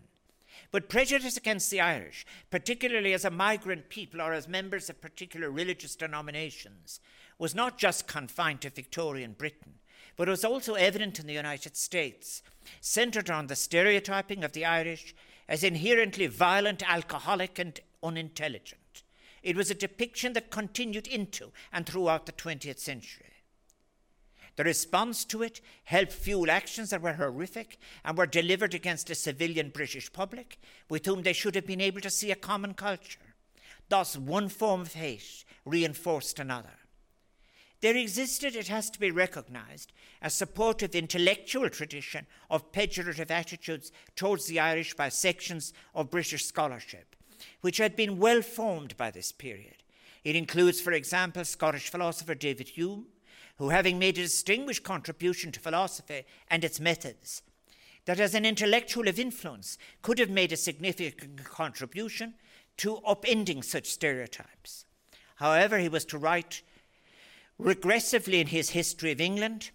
[0.72, 5.50] But prejudice against the Irish, particularly as a migrant people or as members of particular
[5.50, 7.00] religious denominations,
[7.38, 9.74] was not just confined to Victorian Britain,
[10.16, 12.42] but was also evident in the United States,
[12.80, 15.14] centred on the stereotyping of the Irish
[15.48, 19.02] as inherently violent, alcoholic, and unintelligent.
[19.42, 23.29] It was a depiction that continued into and throughout the 20th century.
[24.60, 29.14] The response to it helped fuel actions that were horrific and were delivered against a
[29.14, 30.58] civilian British public
[30.90, 33.34] with whom they should have been able to see a common culture.
[33.88, 36.76] Thus, one form of hate reinforced another.
[37.80, 44.44] There existed, it has to be recognized, a supportive intellectual tradition of pejorative attitudes towards
[44.44, 47.16] the Irish by sections of British scholarship,
[47.62, 49.76] which had been well formed by this period.
[50.22, 53.06] It includes, for example, Scottish philosopher David Hume,
[53.60, 57.42] who, having made a distinguished contribution to philosophy and its methods,
[58.06, 62.32] that as an intellectual of influence could have made a significant contribution
[62.78, 64.86] to upending such stereotypes.
[65.36, 66.62] However, he was to write
[67.60, 69.72] regressively in his history of England,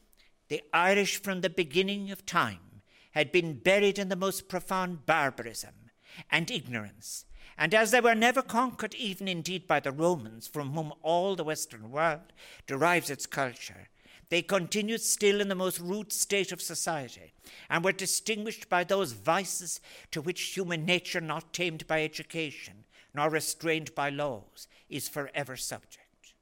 [0.48, 2.82] the Irish from the beginning of time
[3.12, 5.92] had been buried in the most profound barbarism
[6.32, 7.26] and ignorance,
[7.58, 11.44] and as they were never conquered, even indeed by the Romans, from whom all the
[11.44, 12.34] Western world
[12.68, 13.88] derives its culture,
[14.30, 17.34] they continued still in the most rude state of society,
[17.70, 19.80] and were distinguished by those vices
[20.12, 26.34] to which human nature, not tamed by education, nor restrained by laws, is forever subject.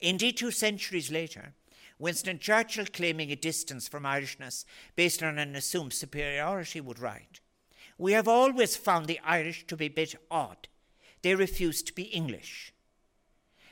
[0.00, 1.54] Indeed, two centuries later,
[1.98, 4.64] Winston Churchill, claiming a distance from Irishness
[4.96, 7.40] based on an assumed superiority, would write
[7.98, 10.68] We have always found the Irish to be a bit odd.
[11.22, 12.72] They refuse to be English.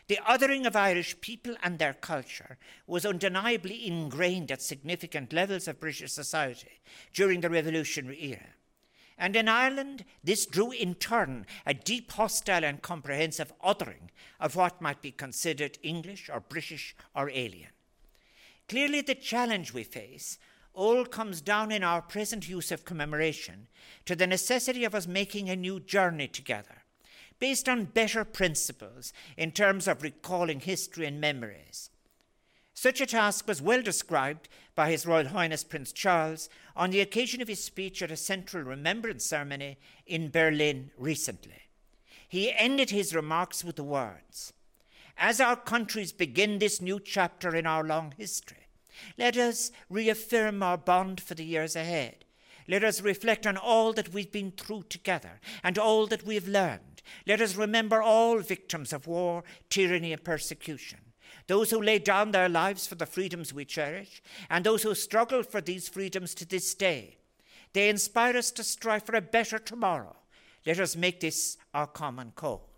[0.08, 5.78] The othering of Irish people and their culture was undeniably ingrained at significant levels of
[5.78, 6.80] British society
[7.14, 8.54] during the Revolutionary era.
[9.16, 14.08] And in Ireland, this drew in turn a deep, hostile, and comprehensive othering
[14.40, 17.70] of what might be considered English or British or alien.
[18.66, 20.38] Clearly, the challenge we face
[20.74, 23.68] all comes down in our present use of commemoration
[24.06, 26.80] to the necessity of us making a new journey together
[27.40, 31.90] based on better principles in terms of recalling history and memories.
[32.74, 37.42] Such a task was well described by His Royal Highness Prince Charles on the occasion
[37.42, 41.62] of his speech at a Central Remembrance Ceremony in Berlin recently.
[42.28, 44.52] He ended his remarks with the words
[45.18, 48.59] As our countries begin this new chapter in our long history,
[49.18, 52.24] let us reaffirm our bond for the years ahead.
[52.68, 56.46] Let us reflect on all that we've been through together and all that we have
[56.46, 56.90] learned
[57.26, 60.98] let us remember all victims of war, tyranny, and persecution.
[61.46, 65.42] Those who laid down their lives for the freedoms we cherish, and those who struggle
[65.42, 67.16] for these freedoms to this day.
[67.72, 70.16] They inspire us to strive for a better tomorrow.
[70.66, 72.69] Let us make this our common cause.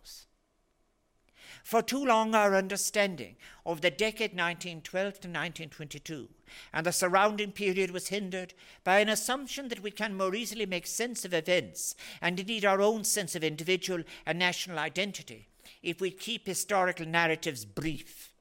[1.62, 6.28] For too long, our understanding of the decade 1912 to 1922
[6.72, 8.52] and the surrounding period was hindered
[8.84, 12.82] by an assumption that we can more easily make sense of events and indeed our
[12.82, 15.48] own sense of individual and national identity
[15.82, 18.32] if we keep historical narratives brief,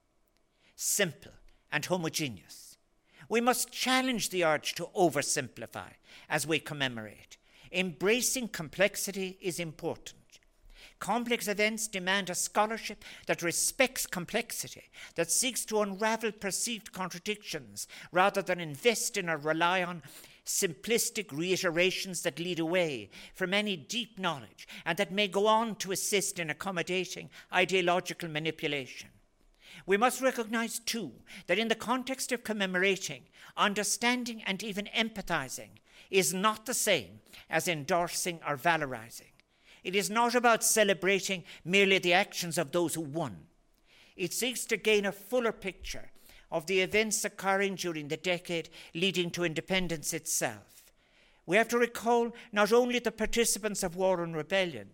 [0.75, 1.31] simple,
[1.71, 2.77] and homogeneous.
[3.29, 5.91] We must challenge the urge to oversimplify
[6.29, 7.37] as we commemorate.
[7.71, 10.20] Embracing complexity is important.
[11.01, 14.83] Complex events demand a scholarship that respects complexity,
[15.15, 20.03] that seeks to unravel perceived contradictions, rather than invest in or rely on
[20.45, 25.91] simplistic reiterations that lead away from any deep knowledge and that may go on to
[25.91, 29.09] assist in accommodating ideological manipulation.
[29.87, 31.13] We must recognize, too,
[31.47, 33.23] that in the context of commemorating,
[33.57, 35.79] understanding and even empathizing
[36.11, 39.30] is not the same as endorsing or valorizing.
[39.83, 43.45] It is not about celebrating merely the actions of those who won.
[44.15, 46.11] It seeks to gain a fuller picture
[46.51, 50.83] of the events occurring during the decade leading to independence itself.
[51.45, 54.91] We have to recall not only the participants of war and rebellion,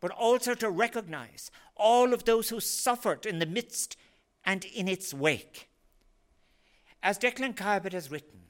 [0.00, 3.96] but also to recognize all of those who suffered in the midst
[4.44, 5.68] and in its wake.
[7.02, 8.40] As Declan Kiberd has written,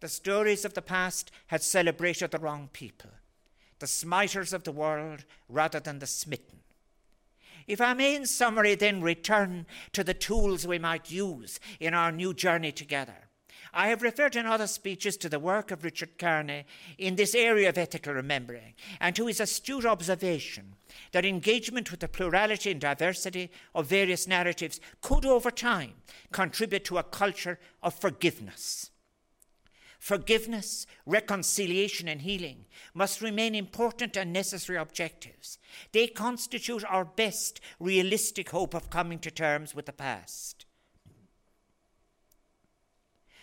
[0.00, 3.10] the stories of the past had celebrated the wrong people
[3.82, 6.60] the smiters of the world rather than the smitten.
[7.66, 12.12] If I may, in summary, then return to the tools we might use in our
[12.12, 13.28] new journey together.
[13.74, 16.64] I have referred in other speeches to the work of Richard Kearney
[16.96, 20.76] in this area of ethical remembering and to his astute observation
[21.10, 25.94] that engagement with the plurality and diversity of various narratives could, over time,
[26.30, 28.91] contribute to a culture of forgiveness.
[30.02, 35.60] Forgiveness, reconciliation, and healing must remain important and necessary objectives.
[35.92, 40.66] They constitute our best realistic hope of coming to terms with the past.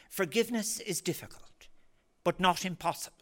[0.10, 1.70] Forgiveness is difficult,
[2.26, 3.16] but not impossible.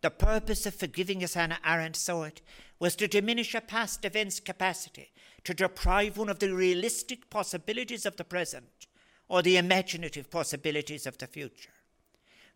[0.00, 2.40] The purpose of forgiving, as Hannah Arendt saw it,
[2.78, 5.12] was to diminish a past event's capacity
[5.44, 8.86] to deprive one of the realistic possibilities of the present
[9.28, 11.68] or the imaginative possibilities of the future.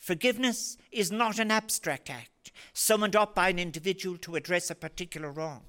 [0.01, 5.31] Forgiveness is not an abstract act summoned up by an individual to address a particular
[5.31, 5.63] wrong.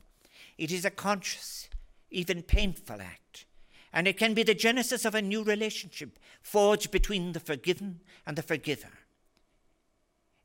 [0.57, 1.69] It is a conscious,
[2.09, 3.45] even painful act,
[3.91, 8.37] and it can be the genesis of a new relationship forged between the forgiven and
[8.37, 8.87] the forgiver.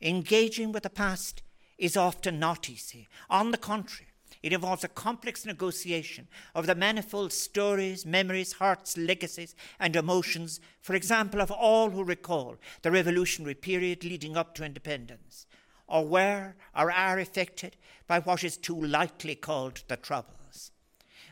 [0.02, 1.42] Engaging with the past
[1.78, 3.06] is often not easy.
[3.30, 4.08] On the contrary,
[4.46, 10.94] it involves a complex negotiation of the manifold stories, memories, hearts, legacies, and emotions, for
[10.94, 15.46] example, of all who recall the revolutionary period leading up to independence,
[15.88, 17.76] or were or are affected
[18.06, 20.70] by what is too lightly called the Troubles.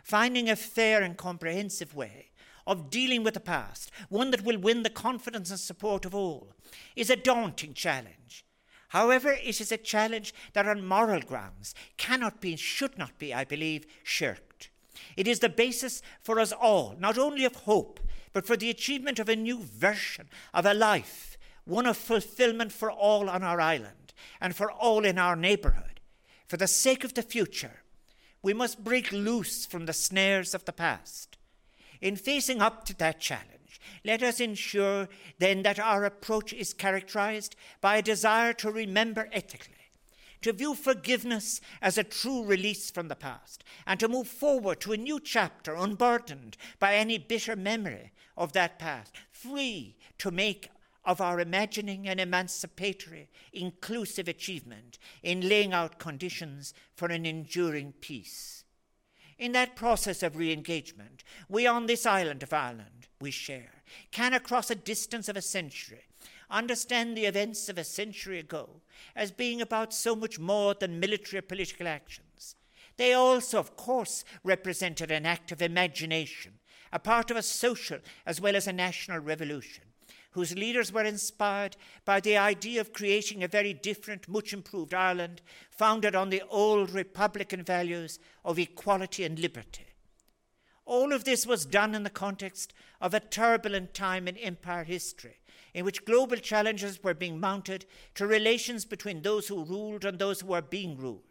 [0.02, 2.30] finding a fair and comprehensive way
[2.66, 6.52] of dealing with the past, one that will win the confidence and support of all,
[6.96, 8.44] is a daunting challenge.
[8.94, 13.34] However, it is a challenge that on moral grounds cannot be and should not be,
[13.34, 14.70] I believe, shirked.
[15.16, 17.98] It is the basis for us all, not only of hope,
[18.32, 22.88] but for the achievement of a new version of a life, one of fulfillment for
[22.88, 25.98] all on our island and for all in our neighbourhood.
[26.46, 27.82] For the sake of the future,
[28.42, 31.36] we must break loose from the snares of the past.
[32.00, 33.53] In facing up to that challenge,
[34.04, 35.08] let us ensure
[35.38, 39.74] then that our approach is characterized by a desire to remember ethically,
[40.42, 44.92] to view forgiveness as a true release from the past, and to move forward to
[44.92, 50.68] a new chapter unburdened by any bitter memory of that past, free to make
[51.04, 58.63] of our imagining an emancipatory, inclusive achievement in laying out conditions for an enduring peace.
[59.38, 64.32] In that process of re engagement, we on this island of Ireland we share can,
[64.32, 66.04] across a distance of a century,
[66.50, 68.80] understand the events of a century ago
[69.14, 72.56] as being about so much more than military or political actions.
[72.96, 76.60] They also, of course, represented an act of imagination,
[76.92, 79.84] a part of a social as well as a national revolution
[80.34, 85.40] whose leaders were inspired by the idea of creating a very different, much improved Ireland,
[85.70, 89.86] founded on the old republican values of equality and liberty.
[90.86, 95.36] All of this was done in the context of a turbulent time in empire history,
[95.72, 100.40] in which global challenges were being mounted to relations between those who ruled and those
[100.40, 101.22] who were being ruled.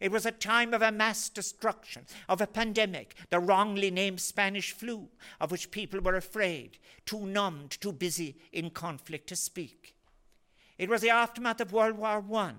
[0.00, 4.72] It was a time of a mass destruction, of a pandemic, the wrongly named Spanish
[4.72, 5.08] flu,
[5.40, 9.94] of which people were afraid, too numbed, too busy in conflict to speak.
[10.78, 12.52] It was the aftermath of World War I.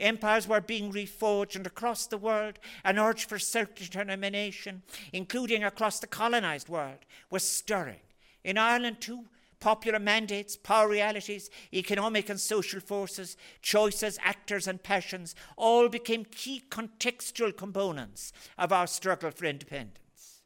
[0.00, 4.82] Empires were being reforged, and across the world, an urge for self determination,
[5.12, 6.98] including across the colonized world,
[7.30, 8.00] was stirring.
[8.42, 9.26] In Ireland, too,
[9.60, 16.62] popular mandates, power realities, economic and social forces, choices, actors, and passions all became key
[16.70, 20.42] contextual components of our struggle for independence.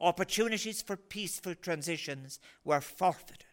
[0.00, 3.43] Opportunities for peaceful transitions were forfeited.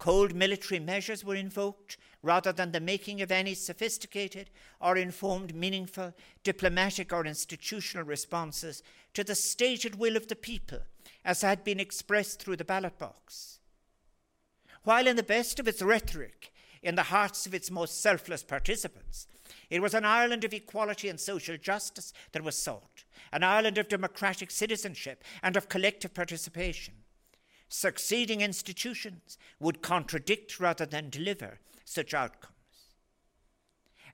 [0.00, 4.48] Cold military measures were invoked rather than the making of any sophisticated
[4.80, 8.82] or informed, meaningful diplomatic or institutional responses
[9.12, 10.78] to the stated will of the people
[11.22, 13.58] as had been expressed through the ballot box.
[14.84, 16.50] While in the best of its rhetoric,
[16.82, 19.26] in the hearts of its most selfless participants,
[19.68, 23.88] it was an Ireland of equality and social justice that was sought, an Ireland of
[23.88, 26.94] democratic citizenship and of collective participation.
[27.72, 32.52] Succeeding institutions would contradict rather than deliver such outcomes.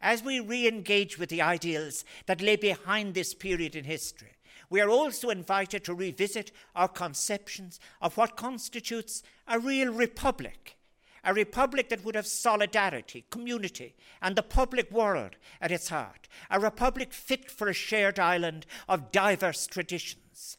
[0.03, 4.37] As we re engage with the ideals that lay behind this period in history,
[4.69, 10.77] we are also invited to revisit our conceptions of what constitutes a real republic,
[11.25, 16.61] a republic that would have solidarity, community, and the public world at its heart, a
[16.61, 20.59] republic fit for a shared island of diverse traditions,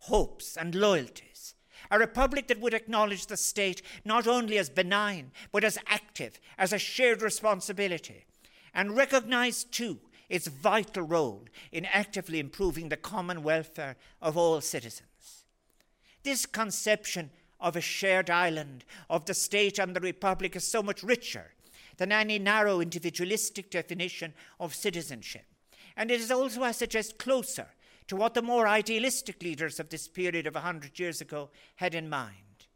[0.00, 1.54] hopes, and loyalties
[1.90, 6.72] a republic that would acknowledge the state not only as benign, but as active, as
[6.72, 8.24] a shared responsibility,
[8.74, 15.44] and recognize too its vital role in actively improving the common welfare of all citizens.
[16.22, 17.30] This conception
[17.60, 21.52] of a shared island, of the state and the republic, is so much richer
[21.96, 25.44] than any narrow individualistic definition of citizenship.
[25.96, 27.68] And it is also, I suggest, closer
[28.08, 31.94] to what the more idealistic leaders of this period of a hundred years ago had
[31.94, 32.66] in mind.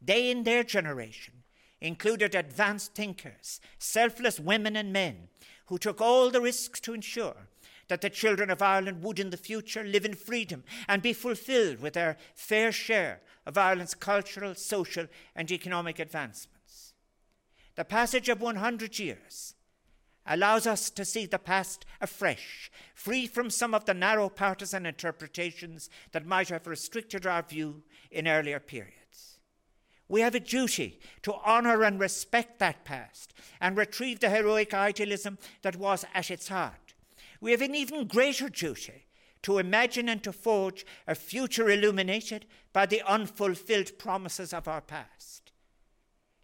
[0.00, 1.42] They, in their generation,
[1.80, 5.28] included advanced thinkers, selfless women and men
[5.66, 7.48] who took all the risks to ensure
[7.88, 11.80] that the children of Ireland would in the future live in freedom and be fulfilled
[11.80, 16.94] with their fair share of Ireland's cultural, social, and economic advancements.
[17.76, 19.54] The passage of 100 years
[20.26, 25.88] allows us to see the past afresh, free from some of the narrow partisan interpretations
[26.12, 29.38] that might have restricted our view in earlier periods.
[30.08, 35.38] We have a duty to honour and respect that past and retrieve the heroic idealism
[35.62, 36.94] that was at its heart.
[37.40, 39.06] We have an even greater duty
[39.42, 45.45] to imagine and to forge a future illuminated by the unfulfilled promises of our past.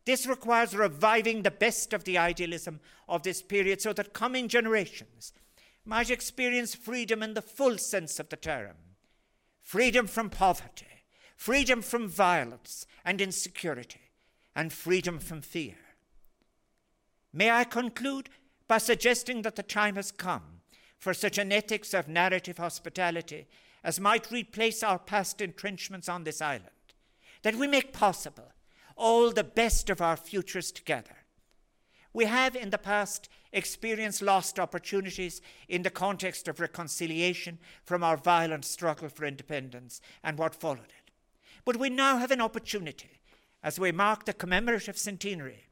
[0.04, 5.32] This requires reviving the best of the idealism of this period so that coming generations
[5.84, 8.76] might experience freedom in the full sense of the term
[9.62, 11.04] freedom from poverty,
[11.36, 14.10] freedom from violence and insecurity,
[14.56, 15.76] and freedom from fear.
[17.32, 18.28] May I conclude
[18.68, 20.60] by suggesting that the time has come
[20.98, 23.46] for such an ethics of narrative hospitality
[23.82, 26.70] as might replace our past entrenchments on this island,
[27.42, 28.51] that we make possible
[28.96, 31.16] all the best of our futures together.
[32.12, 38.16] We have in the past experienced lost opportunities in the context of reconciliation from our
[38.16, 41.10] violent struggle for independence and what followed it.
[41.64, 43.20] But we now have an opportunity,
[43.62, 45.64] as we mark the commemorative centenary,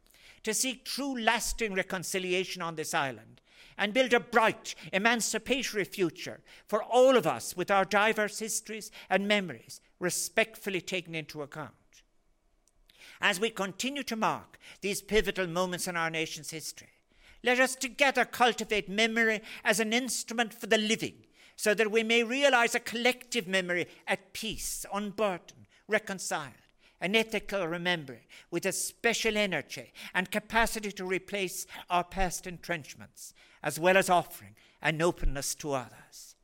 [0.43, 3.41] to seek true lasting reconciliation on this island
[3.77, 9.27] and build a bright, emancipatory future for all of us with our diverse histories and
[9.27, 11.75] memories respectfully taken into account.
[13.21, 16.89] As we continue to mark these pivotal moments in our nation's history,
[17.43, 21.15] let us together cultivate memory as an instrument for the living
[21.57, 26.55] so that we may realize a collective memory at peace, unburdened, reconciled,
[27.01, 33.79] an ethical remembering with a special energy and capacity to replace our past entrenchments, as
[33.79, 36.37] well as offering an openness to others.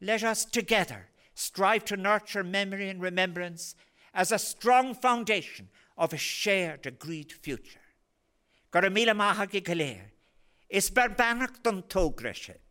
[0.00, 3.74] Let us together strive to nurture memory and remembrance
[4.16, 7.86] as a strong foundation of a shared agreed future.
[8.72, 10.10] Garamila mahagi galer,
[10.68, 12.56] is barbanach don togreshe,